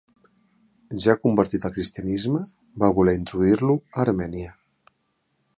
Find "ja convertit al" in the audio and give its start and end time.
1.05-1.75